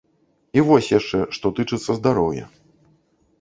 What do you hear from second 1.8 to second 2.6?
здароўя.